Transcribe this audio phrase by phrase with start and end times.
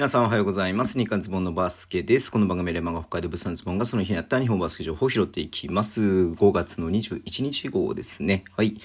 [0.00, 0.98] 皆さんおはようございます。
[0.98, 2.32] 日刊ズボンのバスケです。
[2.32, 6.00] この番組でマガ北海道物産ズボンがその日にあった日本バスケ情報を拾っていきます。
[6.00, 8.44] 5月の21日号ですね。
[8.56, 8.80] はい。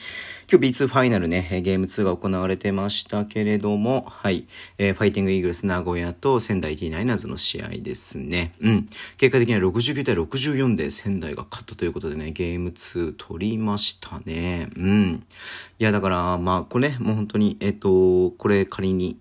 [0.51, 4.45] 今日 B2 ファイナルね、ゲーム2が行われてましたけれども、はい。
[4.77, 8.53] えーファイティングイーグルス名古屋と仙台 T ナイナーズの試合ですね。
[8.59, 8.89] うん。
[9.15, 14.67] 結果的には69対64で仙台が勝ったということでね、ゲーム2取りましたね。
[14.75, 15.23] うん。
[15.79, 19.17] いや、だから、まあ、これね、もう本当に、えっ、と、これ仮に、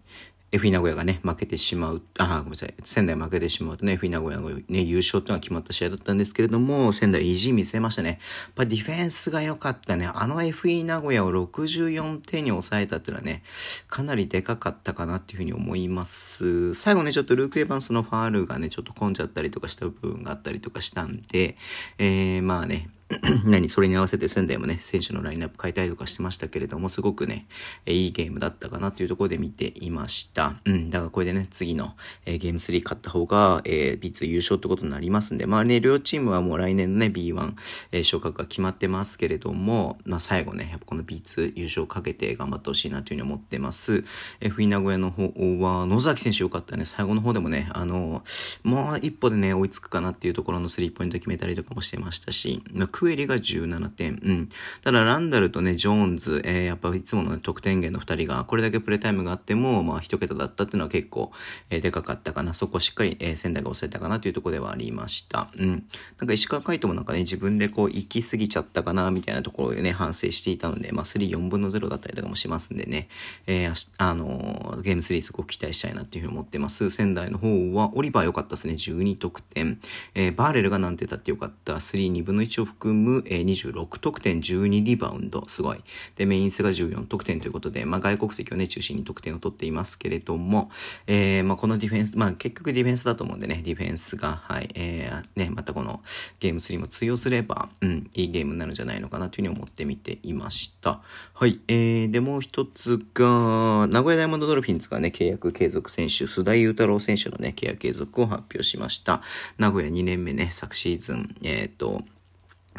[0.55, 8.09] FE 名古屋がね、負けてしまう、あ、ごめんなさい、仙台負けてしまうとね、FE 名古屋のね、優勝っていうのが決まった試合だったんですけれども、仙台意地見せましたね。
[8.11, 8.19] やっ
[8.55, 10.07] ぱディフェンスが良かったね。
[10.07, 13.43] あの FE 名古屋を64点に抑えたっていうのはね、
[13.89, 16.75] かなりでかかったかなっていうふうに思います。
[16.75, 21.57] 最後ね、ちょっとルーク・エヴァンスのファールがね、ちょっと混んじゃったりとかした部分があったりとかしたんで、
[21.99, 22.91] えー、まあね、
[23.45, 27.47] 何それに合わせて仙台もね、選手のラインナップ変えたりとかしてましたけれども、すごくね、
[27.87, 30.57] いいゲームだったかなというところで見ていました。
[30.65, 31.95] うん、だからこれでね、次の、
[32.25, 37.55] えーゲーム3勝った方が、えー B2 優勝ってことになりますんで、まあね、両チームはもう来年のね、B1、
[37.93, 44.05] えー昇格が決まってますけれども、まあ最後ね、やっぱこの B2 優勝をかけて頑張ってほしいなというふうに思ってます。
[44.41, 45.25] えー、フィ名古屋の方
[45.61, 48.25] は、野崎選手よかったね、最後の方でもね、あの、
[48.63, 54.21] もう一歩でね、追いつくかなっていうところのスリーポイント決めたりとかもしてましたし、まあクエリが17点。
[54.23, 54.49] うん。
[54.83, 61.33] ただ、ランダルとね、ジョーンズ、えーやっぱいつもの、ね、得点源の2人が、これだけプレータイムがあっても、まあ、一桁だったっていうのは結構、
[61.71, 62.55] えーでかかったかな。
[62.55, 65.51] そこをしっかり、えー仙台が抑えたかなというところではありました。
[65.59, 65.87] うん。
[66.21, 73.09] なんか石川海人もなんかね、自分でこう、行き過ぎちゃったかな、みたいなところでね、反省していたので、まあ、3、4分の0だったりとかもしますんでね、
[73.49, 76.91] えーああのーゲーム3すごく期待したいなっていうふうに思ってます。
[76.91, 79.81] 仙台の方は、オリバー良かったですね、12得点。
[80.15, 81.75] えーバーレルが何点だってよかった。
[81.75, 85.47] 3、2分の1を含む、え26得点、12リバウンド。
[85.49, 85.81] すごい。
[86.17, 90.71] で、メインスが14得点ということで、まあ、外国籍をね、中心に得点を取っていますけれども、
[91.07, 96.01] えーまあ、このディフェンス、まあ、結局ディフェンスだと思うんでね、ディフェンスが、はい、えーね、またこの
[96.41, 101.01] ゲーム3も通用すれば、うん、いいゲームになるんじゃないのかなというふうに思って見ていました。
[101.33, 109.23] はい、えー、で、もう一つが、名古屋ダイヤモンドドルフィンズがね、契約継続選手、須田裕太郎選手のね、契約継続を発表しました。
[109.59, 112.03] 名古屋2年目ね、昨シーズン、えっ、と、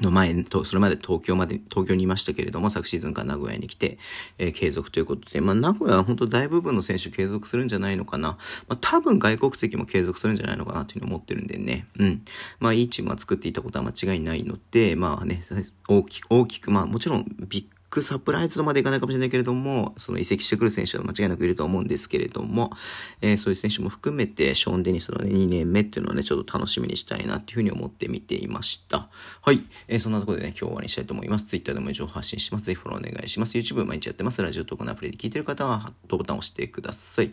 [0.01, 3.97] の前と、それまで東京まで、東京にいましたけれども、昨シーズンから名古屋に来て、
[4.37, 8.37] えー継続ということで、まあ、名古屋は本当大部分の選手継続するんじゃないのかな。
[8.67, 11.87] まあ、多分外国籍も継続するんじゃないのかなというふうに思ってるんでね。
[11.99, 12.21] うん。
[12.59, 15.43] まあ、いいチームは作っていたことは間違いないので、まあね、
[15.87, 22.71] 大きく、大きく、まあ、もちろん、ビッグサプライズとまでいかないかもしれないけれども、その移籍してくる選手は間違いなくいると思うんですけれども、
[23.21, 29.07] えーそういう選手も含めて、ショーン・デニスの、ね、2年目っていうのをね、ちょっと楽しみにしたいなっていうふうに思って見ていました。
[29.41, 29.63] はい。
[29.87, 31.45] えーそんなところでね、今日は終わりにしたいと思います。
[31.45, 32.65] Twitter でも情報発信します。
[32.65, 33.57] ぜひフォローお願いします。
[33.57, 34.41] YouTube 毎日やってます。
[34.41, 37.31] ラジオトークのアプリで聞いてる方は、ハットボタンを押してください。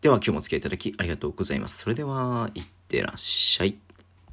[0.00, 1.78] では、今日もお付き合いいただきありがとうございます。
[1.78, 3.78] それでは、いってらっしゃい。